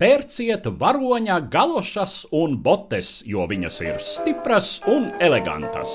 [0.00, 5.90] Pērciet varoņa galošas un botes, jo viņas ir stipras un elegantas.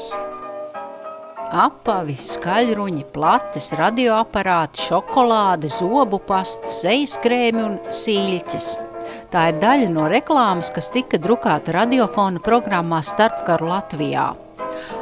[1.50, 8.68] Apavi, skaļruņi, plates, radioaparāti, šokolāde, zobu pasta, sejas krēmi un sīļķis.
[9.33, 14.28] Tā ir daļa no reklāmas, kas tika drukāta radiofona programmā Starpkaru Latvijā.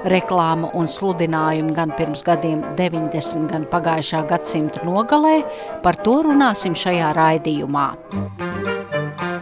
[0.08, 5.42] Reklāma un sludinājumi gan pirms gadiem 90, gan pagājušā gadsimta nogalē,
[5.84, 7.90] par to runāsim šajā raidījumā.
[8.14, 8.73] Radio.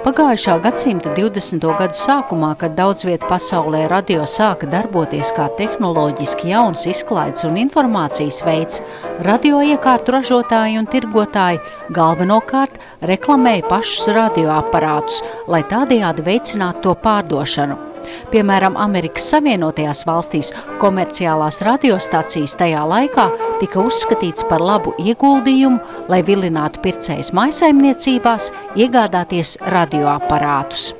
[0.00, 1.60] Pagājušā gadsimta 20.
[1.76, 8.40] gadu sākumā, kad daudz vietā pasaulē radio sāka darboties kā tehnoloģiski jauns izklaides un informācijas
[8.46, 8.80] veids,
[9.28, 11.60] radioiekārtu ražotāji un tirgotāji
[11.92, 12.80] galvenokārt
[13.12, 15.20] reklamēja pašus radioaparātus,
[15.52, 17.89] lai tādējādi veicinātu to pārdošanu.
[18.30, 23.26] Piemēram, Amerikas Savienotajās valstīs komerciālās radiostacijas tajā laikā
[23.60, 25.80] tika uzskatīts par labu ieguldījumu,
[26.12, 30.99] lai vilinātu pircējus maisaimniecībās iegādāties radioaparātus.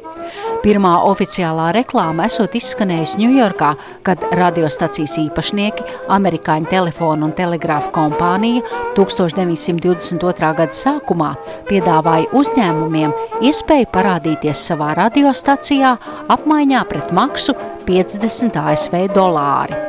[0.61, 3.69] Pirmā oficiālā reklāma esot izskanējusi Ņujorkā,
[4.05, 8.61] kad radiostacijas īpašnieki, amerikāņu telefonu un telegrāfu kompānija
[8.98, 10.50] 1922.
[10.58, 11.30] gada sākumā
[11.70, 13.14] piedāvāja uzņēmumiem
[13.48, 15.94] iespēju parādīties savā radiostacijā
[16.36, 17.56] apmaiņā pret maksu
[17.89, 19.80] 50 ASV dolāri.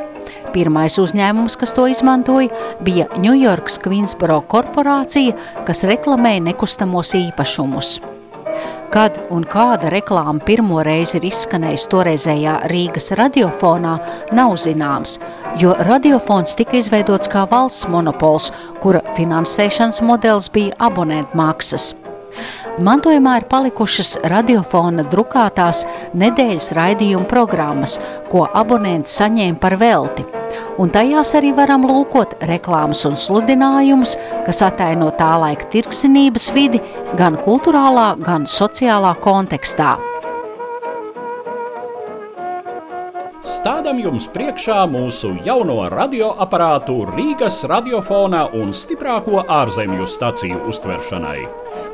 [0.56, 2.48] Pirmais uzņēmums, kas to izmantoja,
[2.80, 5.36] bija Ņujorkas Queensboro korporācija,
[5.68, 7.98] kas reklamēja nekustamos īpašumus.
[8.92, 13.94] Kad un kāda reklāma pirmo reizi ir izskanējusi toreizējā Rīgas radiofonā,
[14.36, 15.14] nav zināms,
[15.56, 18.50] jo radiofons tika izveidots kā valsts monopols,
[18.84, 21.94] kura finansēšanas modelis bija abonentu maksas.
[22.84, 27.96] Mantojumā ir palikušas radiofona drukātās nedēļas raidījuma programmas,
[28.28, 30.41] ko abonenti saņēma par velti.
[30.82, 36.80] Un tajās arī varam lūkot reklāmas un sludinājumus, kas ataino tā laika tirgsinības vidi
[37.18, 40.11] gan kultūrālā, gan sociālā kontekstā.
[43.62, 51.44] Stādām jums priekšā mūsu jauno radioaparātu Rīgas radiofonā un stiprāko ārzemju staciju uztveršanai.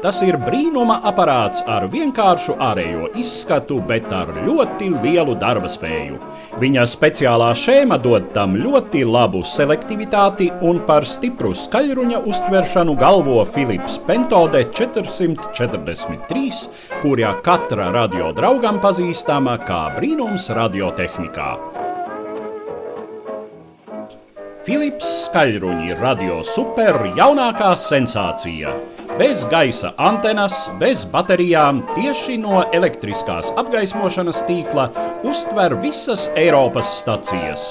[0.02, 6.16] Tas ir brīnuma aparāts ar vienkāršu ārējo izskatu, bet ar ļoti lielu darba spēju.
[6.62, 14.00] Viņa speciālā šēma dod tam ļoti labu selektivitāti un par stipru skaļruņa uztveršanu galvo Filips
[14.08, 16.64] Pentode 443,
[17.02, 21.57] kurā katra radio draugam pazīstama kā brīnums radiotehnikā.
[24.68, 28.74] Filips Skaļruņi radio super jaunākā sensācija.
[29.18, 34.84] Bez gaisa antenas, bez baterijām, tieši no elektriskās apgaismošanas tīkla
[35.26, 37.64] uztver visas Eiropas stacijas.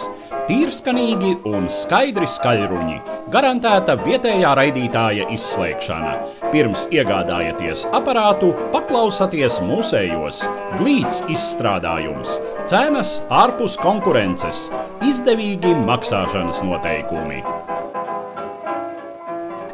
[0.50, 2.98] Tīrskanīgi un skaidri skaļruņi,
[3.32, 6.14] garantēta vietējā raidītāja izslēgšana.
[6.52, 10.42] Pirms iegādājieties aparātu, paklausieties mūsējos.
[10.82, 14.66] Glīts izstrādājums, cenas ārpus konkurences,
[15.08, 17.40] izdevīgi maksāšanas noteikumi.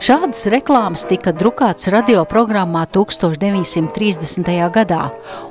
[0.04, 4.50] Šādas reklāmas tika drukātas radioprogrammā 1930.
[4.76, 5.04] gadā,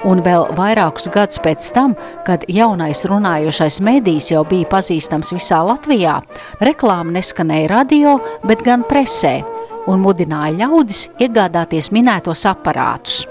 [0.04, 1.94] un vēl vairākus gadus pēc tam,
[2.26, 6.18] kad jaunais runājošais medijs jau bija pazīstams visā Latvijā,
[6.60, 9.38] reklāma neskanēja radio, bet gan presē,
[9.88, 13.22] un mudināja ļaudis iegādāties minētos aparātus.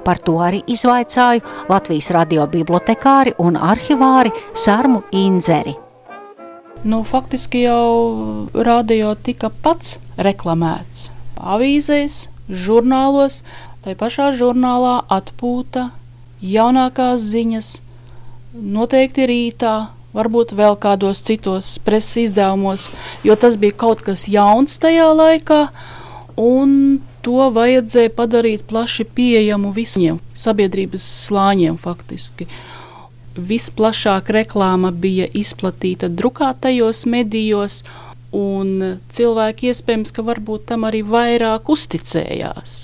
[0.00, 5.76] Par to arī izvaicāju Latvijas radio bibliotekāri un arhivāri Sarmu Inzeri.
[6.84, 11.08] Nu, faktiski jau radio tika pats reklamēts.
[11.34, 13.40] Avīzēs, žurnālos,
[13.82, 15.88] tai pašā žurnālā atpūta,
[16.38, 17.72] jaunākās ziņas,
[18.54, 19.74] noteikti rītā,
[20.14, 22.86] varbūt vēl kādos citos preses izdevumos,
[23.26, 25.60] jo tas bija kaut kas jauns tajā laikā,
[26.38, 32.46] un to vajadzēja padarīt plaši pieejamu visiem sabiedrības slāņiem faktiski
[33.38, 37.82] visplašāk reklāma bija izplatīta drukātajos medijos,
[38.34, 42.74] un cilvēki iespējams, ka varbūt tam arī vairāk uzticējās.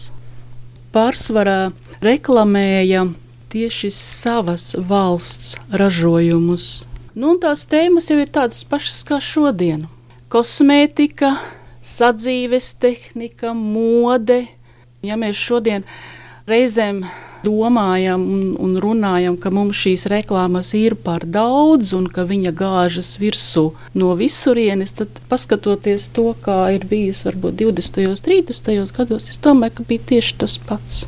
[0.95, 1.75] Pārsvarā
[2.05, 3.05] reklamēja
[3.53, 6.85] tieši savas valsts ražojumus.
[7.15, 9.87] Nu, tās tēmas jau ir tādas pašas kā šodien-
[10.33, 11.37] kosmētika,
[11.83, 14.47] sadzīves tehnika, mode.
[15.03, 15.85] Ja mēs šodien
[16.49, 17.05] reizēm
[17.44, 23.14] domājam un, un runājam, ka mums šīs reklāmas ir par daudz un ka viņa gāžas
[23.20, 28.06] virsū no visurienes, tad paskatoties to, kā ir bijis varbūt 20.
[28.11, 28.96] un 30.
[28.96, 31.05] gados, es domāju, ka bija tieši tas pats.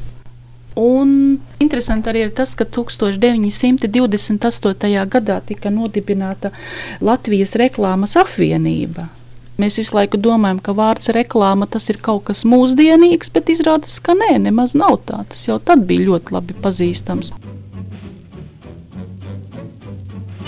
[0.77, 5.07] Un interesanti arī ir tas, ka 1928.
[5.09, 6.51] gadā tika nodibināta
[7.01, 9.09] Latvijas reklāmas apvienība.
[9.57, 14.13] Mēs visu laiku domājam, ka vārds reklāma tas ir kaut kas mūsdienīgs, bet izrādās, ka
[14.13, 15.23] nē, nemaz nav tā.
[15.31, 17.33] Tas jau tad bija ļoti labi pazīstams.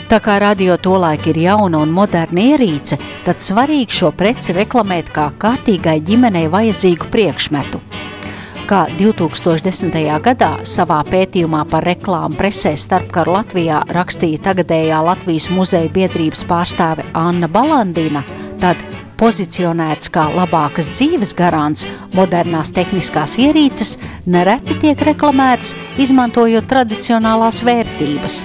[0.08, 5.26] Tā kā radio tolaik ir jauna un moderna ierīce, tad svarīgi šo preci reklamēt kā
[5.40, 7.80] kārtīgai ģimenei vajadzīgu priekšmetu.
[8.68, 9.96] Kā 2010.
[10.24, 17.48] gadā savā pētījumā par reklāmu presē starpkaru Latvijā rakstīja tagadējā Latvijas muzeja biedrības pārstāve Anna
[17.48, 18.24] Balandina,
[18.60, 18.84] tad
[19.18, 21.84] pozicionēts kā labākas dzīves garants,
[22.14, 28.42] modernās tehniskās ierīces nereti tiek reklamētas, izmantojot tradicionālās vērtības.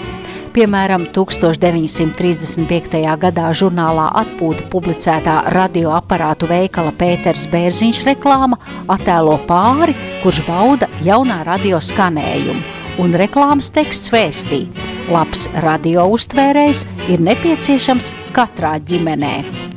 [0.54, 3.00] Piemēram, 1935.
[3.24, 8.60] gadā žurnālā atpūta publicētā radioaparātu veikala Pēters Bērziņš reklāma
[8.94, 12.62] attēlo pāri, kurš bauda jaunā radio skanējumu,
[13.02, 14.68] un reklāmas teksts vēstī–
[15.12, 19.73] labs radio uztvērējs ir nepieciešams katrā ģimenē.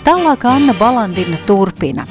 [0.00, 2.06] Tālāk Anna Balandina turpina.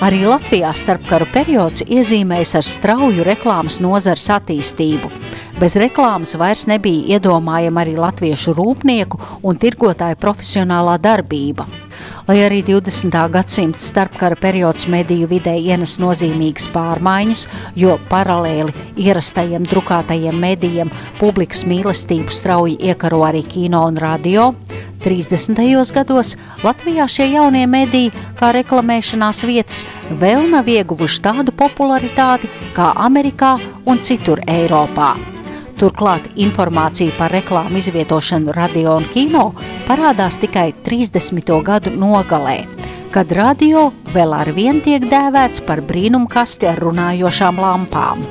[0.00, 5.10] Arī Latvijā starpkaru periods iezīmējas ar strauju reklāmas nozares attīstību.
[5.60, 11.68] Bez reklāmas vairs nebija iedomājama arī latviešu rūpnieku un tirgotāju profesionālā darbība.
[12.28, 13.14] Lai arī 20.
[13.30, 17.46] gadsimta starpkara periods mediju vidē ienes nozīmīgas pārmaiņas,
[17.78, 20.90] jo paralēli ierastajiem drukātajiem medijiem
[21.20, 24.50] publikas mīlestību strauji iekaro arī kino un radio,
[25.04, 25.62] 30.
[25.94, 26.34] gados
[26.64, 28.10] Latvijā šie jaunie mediji,
[28.40, 33.54] kā reklamēšanās vietas, vēl nav ieguvuši tādu popularitāti kā Amerikā
[33.86, 35.14] un citur Eiropā.
[35.76, 39.50] Turklāt informācija par reklāmu izvietošanu radio un kino
[39.84, 41.50] parādās tikai 30.
[41.66, 42.62] gadu nogalē,
[43.12, 48.24] kad radio vēl ar vien tiek dēvēts par brīnumkasti ar runājošām lampām.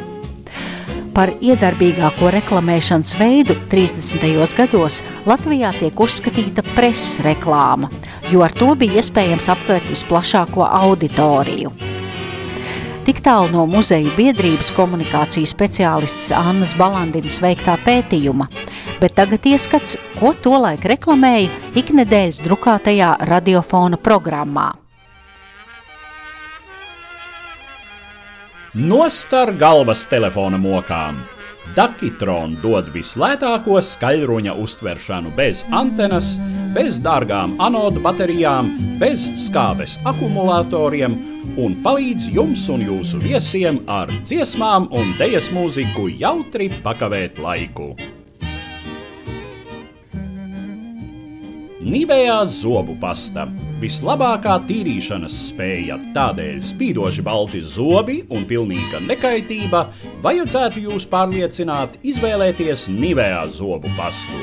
[1.14, 4.26] Par iedarbīgāko reklamēšanas veidu 30.
[4.58, 7.92] gados Latvijā tiek uzskatīta preses reklāma,
[8.34, 11.78] jo ar to bija iespējams aptvert visplašāko auditoriju.
[13.06, 18.48] Tik tālu no muzeja biedrības komunikācijas speciālists Annas Balandinas veiktā pētījuma,
[18.98, 24.72] bet tagad ieskats, ko tolaik reklamēja iknedēļas drukātajā radiofona programmā.
[28.74, 31.22] Nostar galvas telefona mokām!
[31.78, 36.40] Dakitron dod vislētāko skaļruņa uztveršanu bez antenas,
[36.75, 41.16] bez dārgām anodu baterijām, bez skābes akumulatoriem
[41.62, 47.94] un palīdz jums un jūsu viesiem ar dziesmām un dēļas mūziku jautri pakavēt laiku.
[51.86, 53.45] Nivējā zobu pasta
[53.86, 59.84] Vislabākā tīrīšanas spēja, tādēļ spīdoši balti zobi un pilnīga nekaitība
[60.24, 64.42] vajadzētu jūs pārliecināt izvēlēties Nivea zobu pastu.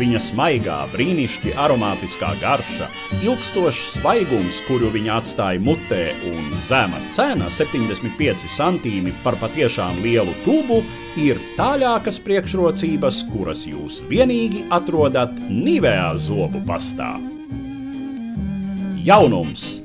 [0.00, 2.88] Viņa smaigā, brīnišķīgi aromātiskā garša,
[3.20, 10.80] ilgstošs svaigums, kuru viņa atstāja mutē, un zema cena- 75 centīmi par patiešām lielu tubu,
[11.16, 17.37] ir tālākas priekšrocības, kuras jūs vienīgi atrodat Nivea zobu pastā.
[19.08, 19.78] Jaunums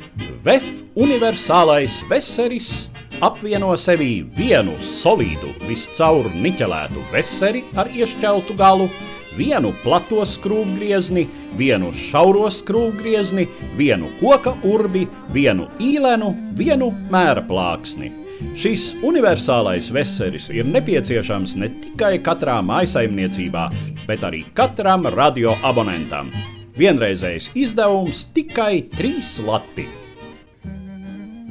[0.43, 2.89] VF universālais veseris
[3.23, 8.89] apvieno sevī vienu solīdu, viscaur niķelētu veseri ar iešķeltu galu,
[9.37, 11.23] vienu plato skrūvgriezni,
[11.55, 13.45] vienu šauro skrūvgriezni,
[13.79, 18.09] vienu koka urbi, vienu īlenu, vienu mēra plāksni.
[18.59, 23.69] Šis universālais veseris ir nepieciešams ne tikai katrā maisaimniecībā,
[24.09, 26.33] bet arī katram radioabonentam
[26.77, 29.89] vienreizējs izdevums tikai 3 lati.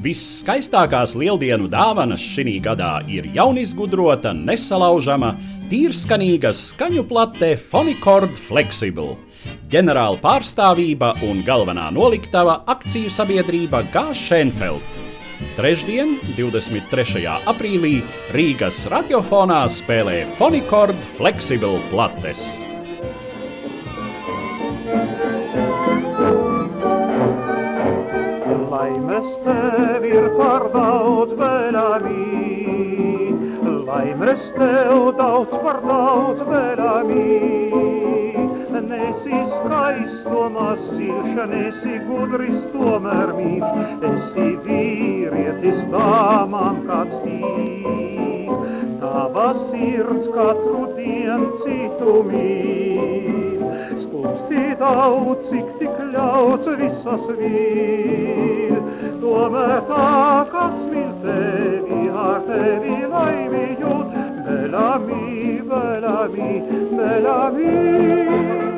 [0.03, 5.37] Visskaistākās lieldienu dāvanas šī gadā ir jaunizgudrota, nesalaužama,
[5.71, 9.15] tīrskanīga skaņu plate Fonicord Flexible.
[9.71, 14.99] Ģenerāla pārstāvība un galvenā noliktava akciju sabiedrība Gāšenfeld.
[15.55, 17.23] Trešdien, 23.
[17.51, 17.95] aprīlī,
[18.35, 22.72] Rīgas radiofonā spēlē Fonicord Flexible plates.
[31.93, 37.27] Vēlami, laimes tev daudz par daudz vēlami.
[38.93, 48.43] Nesi skaistuma silša, nesi gudris tomēr mīļš, esi vīrietis dāmām kāds tīrs.
[49.01, 53.65] tavas sirds katru dienu citu mīl.
[54.03, 59.02] Skumstī daudz, cik tik ļauts visas vīl.
[59.23, 60.07] Tomēr tā,
[60.51, 66.51] kas mīl tevi, ar tevi laimi jūt, Bellamy, Bellamy,
[66.91, 68.72] Bellamy.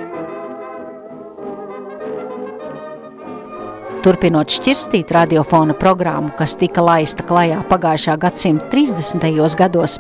[4.04, 9.24] Turpinot šķirstīt radiofona programmu, kas tika laista klajā pagājušā gadsimta 30.
[9.56, 9.94] gados,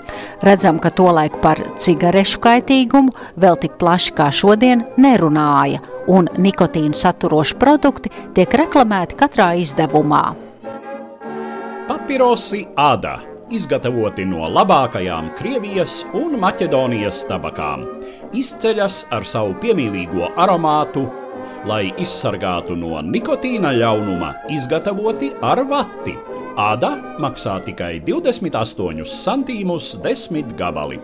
[0.44, 5.80] redzam, ka tolaik par cigarešu kaitīgumu vēl tik plaši kā šodien nerunāja,
[6.12, 10.24] un nikotīnu saturoši produkti tiek reklamēti katrā izdevumā.
[11.88, 13.16] Papirosi Ada
[13.54, 17.88] izgatavoti no labākajām Krievijas un Maķedonijas tabakām,
[18.36, 21.08] izceļas ar savu piemīlīgo aromātu
[21.68, 26.14] lai izsargātu no nikotīna ļaunuma, izgatavoti ar vati.
[26.54, 31.00] Āda maksā tikai 28 centīmus desmit gabali.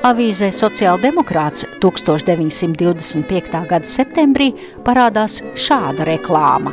[0.00, 3.58] Avīzē Sociāldemokrāts 1925.
[3.68, 4.46] gada septembrī
[4.86, 6.72] parādās šāda reklāma.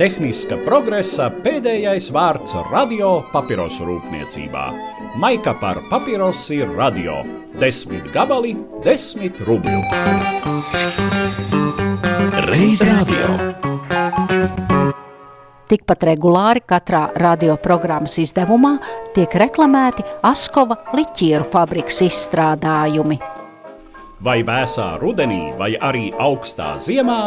[0.00, 4.66] Tehniska progresa pēdējais vārds radio papirosu rūpniecībā.
[5.20, 7.22] Maika par papirosi radio
[7.60, 9.80] desmit gabali, desmit rubļu.
[12.48, 13.34] Reiz radio.
[15.70, 18.72] Tikpat regulāri katrā radioprogrammas izdevumā
[19.14, 23.20] tiek reklamēti Askova liķieru fabrikas izstrādājumi.
[24.24, 27.20] Vai vēsā rudenī, vai arī augstā ziemā,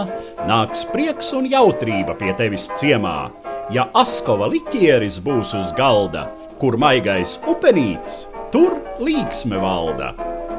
[0.50, 3.32] nāks prieks un jautrība pie tevis ciemā.
[3.74, 6.28] Ja Askova liķieris būs uz galda,
[6.62, 10.12] kur maigais upenīts, Tur līksme valda.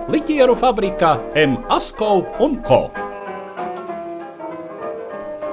[0.05, 1.55] Liķieru fabrikā M.
[1.73, 2.91] Askov un Ko.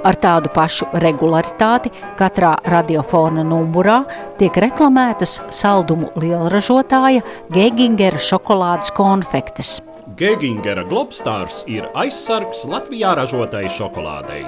[0.03, 4.01] Ar tādu pašu regularitāti katrā radiofona numurā
[4.41, 9.77] tiek reklamētas saldumu lielražotāja Gegingera šokolādes konfektes.
[10.19, 14.43] Gegingera Globstārs ir aizsargs Latvijā ražotai šokolādei.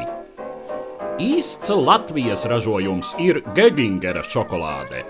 [1.24, 5.06] Īsts Latvijas ražojums ir Gegingera šokolāde.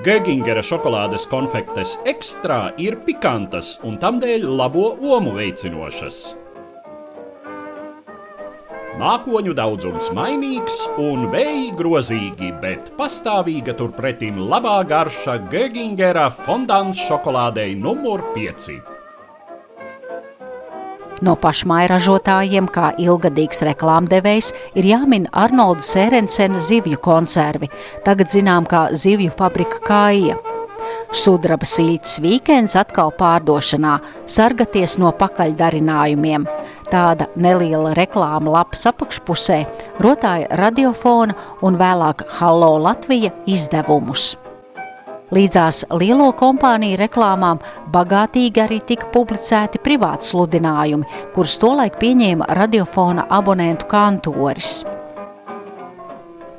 [0.00, 6.20] Gegingera šokolādes konfektes ekstrā ir pikantas un tamdēļ labo omu veicinošas.
[9.02, 18.24] Mākoņu daudzums mainīgs un vēji grozīgi, bet pastāvīga turpretim labā garša Gegingera fondants šokolādei numur
[18.32, 18.91] 5.
[21.22, 27.70] No pašmairažotājiem, kā ilgadīgs reklāmdevējs, ir jāmin Arnolda Sērensena zivju konservi,
[28.02, 30.40] tagad zinām kā zivju fabrika Kāja.
[31.14, 36.48] Sudraba sīļķis vīkends atkal pārdošanā, sargaties no pakaļdarinājumiem.
[36.90, 39.62] Tāda neliela reklāma lapas apakšpusē
[40.02, 44.32] rotāja radiofona un vēlāk Hallo Latvija izdevumus.
[45.32, 47.60] Līdzās lielo kompāniju reklāmām
[47.94, 54.82] bagātīgi arī tika publicēti privāti sludinājumi, kurus tolaik pieņēma radiofona abonentu kantoris.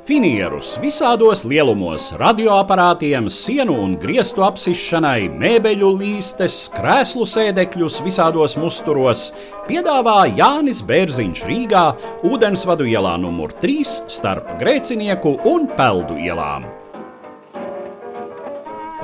[0.04, 9.30] Finierus visādos lielumos, radioaparātiem, sienu un griestu apsišanai, mēbeļu līstes, krēslu sēdekļus visādos musturos
[9.70, 11.88] piedāvā Jānis Bērziņš Rīgā,
[12.26, 16.68] ūdensvadu ielā numur 3 starp Grēcinieku un Peldu ielām.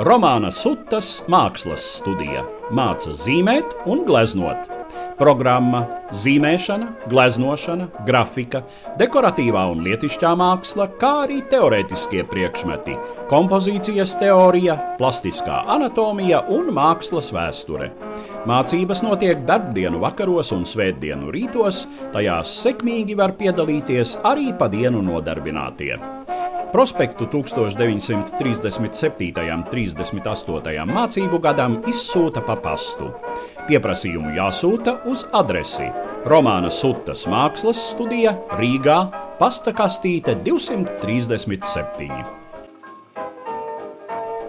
[0.01, 4.71] Romāna Sutas mākslas studija māca zīmēt un gleznot.
[5.19, 5.83] Programma
[6.17, 8.63] zīmēšana, gleznošana, grafika,
[8.97, 12.97] dekoratīvā un lietišķā māksla, kā arī teorētiskie priekšmeti,
[13.29, 17.91] kompozīcijas teorija, plastiskā anatomija un mākslas vēsture.
[18.49, 21.85] Mācības notiek darbdienu vakaros un svētdienu rītos,
[22.17, 26.01] tajās sekmīgi var piedalīties arī pa dienu nodarbinātie.
[26.73, 29.55] Prospektu 1937.
[29.55, 30.85] un 38.
[30.87, 33.11] mācību gadam izsūta pa pastu.
[33.67, 35.89] Pieprasījumu jāsūta uz adresi
[36.31, 39.11] Romāna Sutas mākslas studija Rīgā,
[39.41, 42.23] pasta kastīte 237.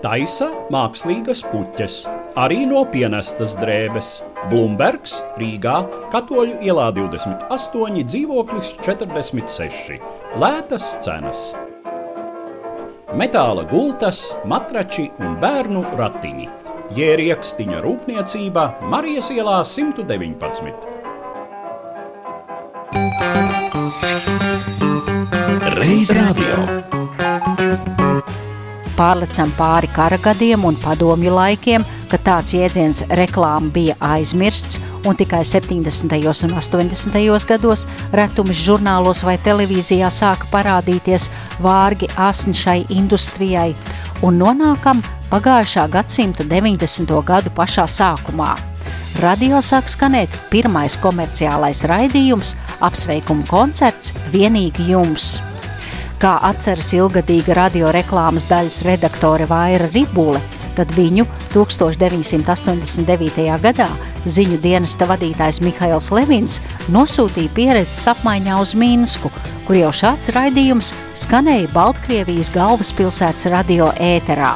[0.05, 2.05] Taisa mākslīgas puķes,
[2.37, 4.21] arī no pienestas drēbes.
[4.49, 10.01] Blūmbergs, Rīgā, Katoļu ielā 28, dzīvoklis 46.
[10.41, 11.53] Lētas cenas
[13.17, 16.47] metāla gultas, matrači un bērnu ratiņi.
[16.95, 20.73] Jēriekstiņa rūpniecība Marijas ielā 119.
[25.77, 26.90] Reiz radio
[29.01, 34.77] pārlecam pāri kara gadiem un padomju laikiem, kad tāds jēdziens reklāma bija aizmirsts
[35.09, 36.19] un tikai 70.
[36.45, 37.47] un 80.
[37.49, 41.29] gados retumis žurnālos vai televīzijā sāka parādīties
[41.65, 43.71] vārgi asni šai industrijai,
[44.21, 47.15] un nonākam pagājušā gadsimta 90.
[47.25, 48.53] gadu pašā sākumā.
[49.21, 52.53] Radio sāk skanēt pirmais komerciālais raidījums,
[52.85, 55.39] apsveikuma koncerts vienīgi jums.
[56.21, 60.37] Kā atceras ilgadīga radioreklāmas daļas redaktore Vaira Ribule,
[60.77, 63.47] tad viņu 1989.
[63.63, 63.87] gadā
[64.29, 66.59] ziņu dienesta vadītājs Mihails Levins
[66.93, 69.31] nosūtīja pieredzes apmaiņā uz Minsku,
[69.65, 70.91] kur jau šāds raidījums
[71.23, 74.53] skanēja Baltkrievijas galvaspilsētas radio ēterā.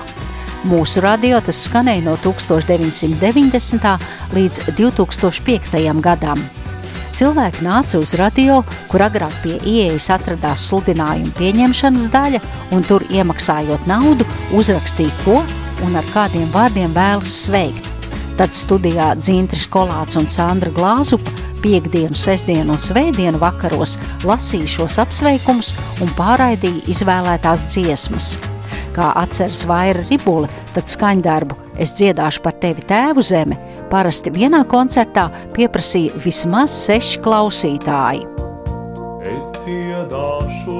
[0.69, 3.97] Mūsu radio tas skanēja no 1990.
[4.37, 6.01] līdz 2005.
[6.05, 6.45] gadam.
[7.15, 8.57] Cilvēki nāca uz radio,
[8.91, 12.41] kur agrāk pie ieejas atradās sludinājuma pieņemšanas daļa,
[12.75, 14.27] un tur iemaksājot naudu,
[14.59, 15.37] uzrakstīja, ko
[15.85, 17.87] un ar kādiem vārdiem vēlas sveikt.
[18.35, 21.31] Tad studijā Dzintris Kolāts un Sandra Glāzupa
[21.63, 23.95] piekdienu, sestdienu un svētdienu vakaros
[24.27, 25.71] lasīja šos apsveikumus
[26.03, 28.33] un pārraidīja izvēlētās dziesmas.
[28.95, 33.57] Kā atceras Vaira Ribule, tad skaņdarbu Es dziedāšu par tevi tēvu zeme
[33.95, 38.25] parasti vienā koncertā pieprasīja vismaz seši klausītāji.
[39.31, 40.74] Es dziedāšu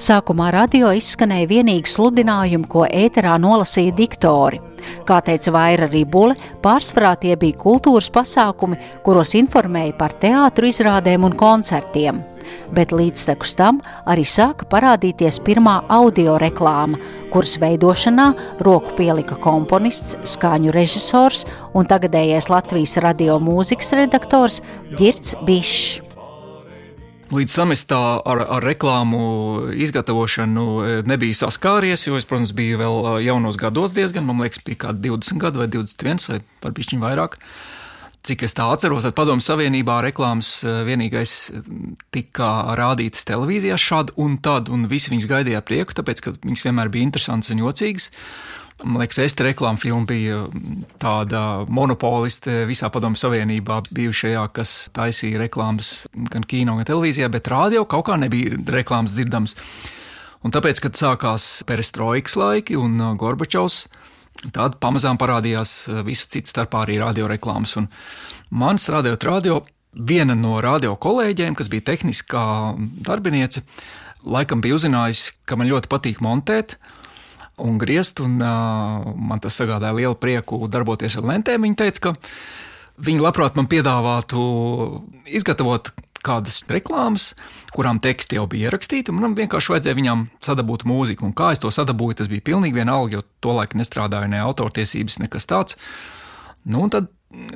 [0.00, 4.56] Sākumā radio izskanēja vienīgi sludinājumi, ko ēterā nolasīja diktori.
[5.04, 11.36] Kā teica Vaira Rībule, pārsvarā tie bija kultūras pasākumi, kuros informēja par teātru izrādēm un
[11.36, 12.24] koncertiem.
[12.72, 16.96] Bet līdztekus tam arī sāka parādīties pirmā audio reklāma,
[17.28, 18.30] kuras veidošanā
[18.64, 21.44] roku pielika komponists, skaņu režisors
[21.76, 24.62] un tagadējais Latvijas radio mūzikas redaktors
[24.96, 26.09] Girts Bišs.
[27.30, 29.20] Līdz tam es tā ar, ar reklāmu
[29.78, 34.58] izgatavošanu e, nebiju saskāries, jo es, protams, biju vēl e, jaunos gados diezgan, man liekas,
[34.66, 37.36] bija kādi 20 gadi vai 21 vai pat bišķiņ vairāk.
[38.26, 41.36] Cik es tā atceros, tad Padomu Savienībā reklāmas e, vienīgais
[42.10, 46.90] tika rādītas televīzijā šad un tad, un visi viņas gaidīja prieku, tāpēc, ka viņas vienmēr
[46.90, 48.10] bija interesantas un jocīgas.
[48.84, 50.44] Man liekas, Esta reklāma filma bija
[51.00, 57.84] tāda monopoliste visā Padomu Savienībā, bijušajā, kas taisīja reklāmas gan kino, gan televīzijā, bet rādio
[57.88, 59.56] kaut kā nebija reklāmas dzirdams.
[60.40, 63.82] Un tāpēc, kad sākās perestroikas laiki un uh, Gorbačovs,
[64.56, 67.76] tad pamazām parādījās uh, visa cita starpā arī radioreklāmas.
[67.82, 67.90] Un
[68.62, 69.58] mans radio radio,
[69.92, 72.46] viena no radio kolēģiem, kas bija tehniskā
[73.04, 73.66] darbiniece,
[74.24, 76.78] laikam bija uzzinājusi, ka man ļoti patīk montēt
[77.64, 81.66] un griezt, un uh, man tas sagādāja lielu prieku darboties ar lentēm.
[81.66, 82.14] Viņa teica, ka
[83.06, 84.40] viņi labprāt man piedāvātu
[85.28, 85.92] izgatavot
[86.24, 87.30] kādas reklāmas,
[87.72, 91.24] kurām teksti jau bija ierakstīti, un man vienkārši vajadzēja viņām sadabūt mūziku.
[91.28, 95.48] Un kā es to sadabūju, tas bija pilnīgi vienalga, jo tolaik nestrādāju ne autortiesības, nekas
[95.48, 95.78] tāds.
[96.68, 97.08] Nu, un tad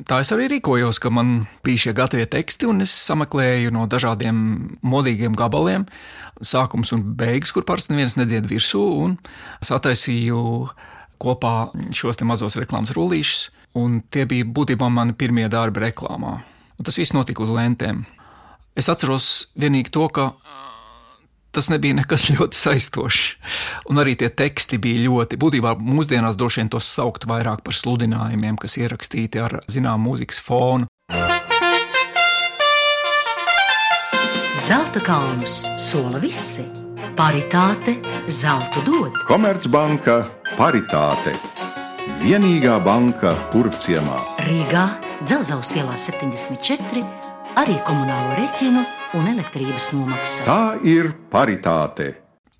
[0.08, 4.36] tā es arī rīkojos, ka man bija šie gatavie teksti, un es sameklēju no dažādiem
[4.86, 5.86] modīgiem gabaliem,
[6.44, 9.16] sākums un beigas, kur parasti neviens nedzied virsū, un
[9.64, 10.40] sataisīju
[11.22, 11.54] kopā
[11.96, 13.48] šos mazos reklāmas rullīšus,
[13.80, 16.38] un tie bija būtībā mani pirmie darbi reklāmā.
[16.78, 18.04] Un tas viss notika uz lentēm.
[18.74, 20.32] Es atceros tikai to, ka
[21.54, 23.22] tas nebija nekas ļoti saistošs.
[23.90, 28.58] Un arī tie teksti bija ļoti, būtībā mūsdienās droši vien tos saukt vairāk par sludinājumiem,
[28.60, 30.90] kas ierakstīti ar zināmu mūzikas fonu.
[34.64, 36.64] Zelta kalnus sola visi.
[37.14, 39.18] Paritāte zeltu dod.
[39.28, 40.22] Komercbanka
[40.56, 41.34] paritāte.
[42.24, 44.16] Vienīgā banka Purvciemā.
[44.48, 44.86] Rīgā
[45.24, 47.23] Dzelzavas ielā 74
[47.60, 48.82] arī komunālo rēķinu
[49.18, 50.44] un elektrības nomaksa.
[50.46, 52.14] Tā ir paritāte.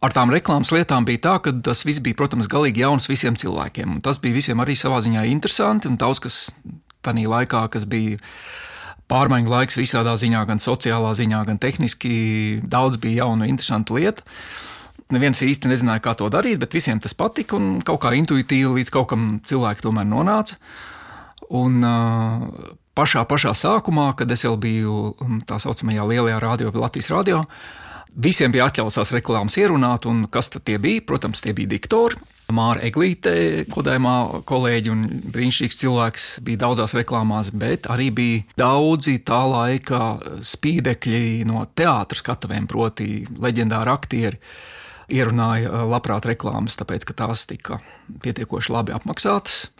[0.04, 3.96] Ar tām reklāmas lietām bija tā, ka tas viss bija, protams, galīgi jauns visiem cilvēkiem.
[3.96, 5.88] Un tas bija visiem arī savā ziņā interesanti.
[5.88, 6.38] Un daudz kas
[7.04, 8.20] tajā laikā, kas bija
[9.11, 12.14] pārmaiņu laiks visādā ziņā, gan sociālā ziņā, gan tehniski,
[12.62, 14.24] daudz bija jaunu, interesantu lietu.
[15.12, 18.92] Neviens īsti nezināja, kā to darīt, bet visiem tas patika un kaut kā intuitīvi līdz
[18.92, 20.57] kaut kam cilvēki tomēr nonāca.
[21.54, 22.46] Un uh,
[22.94, 24.98] pašā, pašā sākumā, kad es vēl biju
[25.48, 27.42] tā saucamajā lielajā radio, Latvijas radio,
[28.14, 31.02] Visiem bija atļauts tās reklāmas ierunāt, un kas tad bija?
[31.02, 32.20] Protams, tie bija diktori.
[32.54, 35.02] Māra Eglīte, kodējumā kolēģi un
[35.35, 40.00] brīnišķīgs cilvēks, bija daudzās reklāmās, bet arī bija daudzi tā laika
[40.46, 44.38] spīdekļi no teātras skatuvēm, proti, leģendāri aktieri.
[45.11, 47.80] Ierunāja labprāt reklāmas, tāpēc ka tās tika
[48.22, 49.72] pietiekoši labi apmaksātas,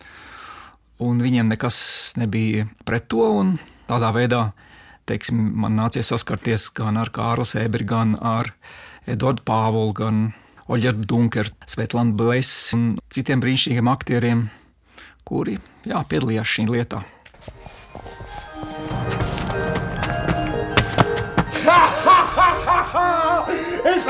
[1.03, 1.77] un viņiem nekas
[2.19, 3.27] nebija pret to.
[3.89, 4.41] Tādā veidā
[5.09, 8.51] teiksim, man nācies saskarties gan ar Kārlu Sēberi, gan ar
[9.05, 10.21] Eduardu Pāvulu, gan
[10.65, 14.47] Oļģertu Dunkeru, Svetlānu Blesi un citiem brīnišķīgiem aktieriem,
[15.27, 17.03] kuri jā, piedalījās šī lietā.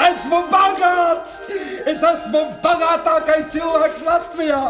[0.10, 1.40] Esmu bagāts!
[1.88, 4.62] Es esmu bagātākais cilvēks Latvijā!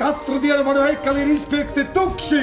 [0.00, 2.42] Katru dienu man veikali ir izpirkti tukši!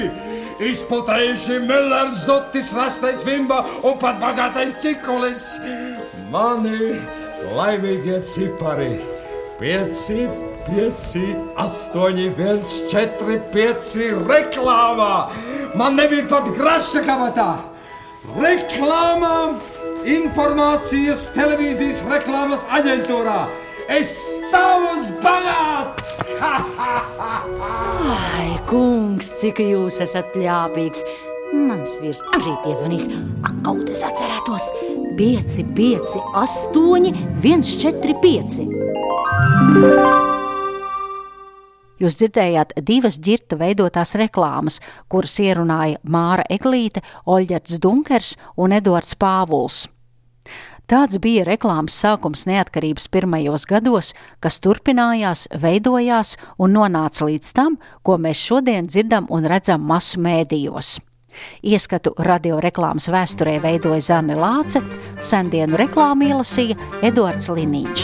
[0.61, 5.55] Izputējuši Millers, Zotis, Rastais Vimba un pat bagātais Čikolis!
[6.33, 6.93] Mani
[7.57, 8.93] laimīgie cipari!
[9.61, 10.05] 5,
[10.67, 11.09] 5,
[11.61, 12.63] 8, 1,
[12.93, 13.91] 4, 5
[14.29, 15.11] reklāmā!
[15.77, 17.51] Man nebija pat graša kabatā!
[18.37, 19.59] Reklāmām!
[20.07, 23.45] Informācijas televīzijas reklāmas aģentūrā!
[23.91, 26.07] Es stāvu bagāts!
[26.41, 31.05] Ai, kungs, cik jūs esat ļāpīgs!
[31.53, 33.09] Mans vīrs arī piezvanīs.
[33.61, 34.71] Kaut es atcerētos!
[35.21, 40.40] 5, 5, 8, 1, 4, 5.
[42.01, 44.79] Jūs dzirdējāt divas ģirta veidotās reklāmas,
[45.11, 49.83] kuras ierunāja Māra Eglīte, Oļģerts Dunkers un Edvards Pāvuls.
[50.91, 54.09] Tāds bija reklāmas sākums neatkarības pirmajos gados,
[54.43, 60.97] kas turpinājās, veidojās un nonāca līdz tam, ko mēs šodien dzirdam un redzam masu mēdījos.
[61.63, 64.83] Ieskatu radioreklāmas vēsturē veidoja Zane Lāce,
[65.23, 66.75] sendienu reklāmu ielasīja
[67.07, 68.03] Edvards Liniņš.